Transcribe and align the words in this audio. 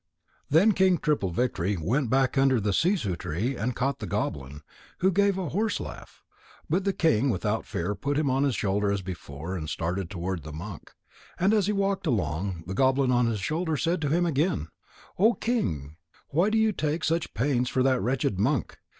_Then 0.49 0.71
King 0.71 0.97
Triple 0.97 1.29
victory 1.29 1.77
went 1.79 2.09
back 2.09 2.35
under 2.35 2.59
the 2.59 2.73
sissoo 2.73 3.15
tree 3.15 3.55
and 3.55 3.75
caught 3.75 3.99
the 3.99 4.07
goblin, 4.07 4.61
who 4.97 5.11
gave 5.11 5.37
a 5.37 5.49
horse 5.49 5.79
laugh. 5.79 6.23
But 6.67 6.85
the 6.85 6.91
king 6.91 7.29
without 7.29 7.67
fear 7.67 7.93
put 7.93 8.17
him 8.17 8.27
on 8.27 8.43
his 8.43 8.55
shoulder 8.55 8.91
as 8.91 9.03
before 9.03 9.55
and 9.55 9.69
started 9.69 10.09
toward 10.09 10.41
the 10.41 10.51
monk. 10.53 10.93
And 11.39 11.53
as 11.53 11.67
he 11.67 11.71
walked 11.73 12.07
along, 12.07 12.63
the 12.65 12.73
goblin 12.73 13.11
on 13.11 13.27
his 13.27 13.41
shoulder 13.41 13.77
said 13.77 14.01
to 14.01 14.09
him 14.09 14.25
again: 14.25 14.69
"O 15.19 15.35
King, 15.35 15.97
why 16.29 16.49
do 16.49 16.57
you 16.57 16.71
take 16.71 17.03
such 17.03 17.35
pains 17.35 17.69
for 17.69 17.83
that 17.83 18.01
wretched 18.01 18.39
monk? 18.39 18.79